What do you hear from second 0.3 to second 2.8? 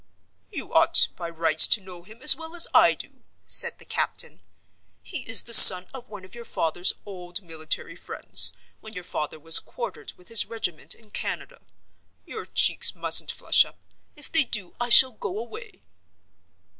"You ought by rights to know him as well as